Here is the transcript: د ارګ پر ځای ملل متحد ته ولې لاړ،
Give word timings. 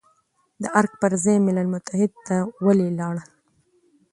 د 0.61 0.63
ارګ 0.79 0.91
پر 1.01 1.11
ځای 1.23 1.37
ملل 1.45 1.67
متحد 1.73 2.11
ته 2.27 2.37
ولې 2.65 2.87
لاړ، 2.99 3.15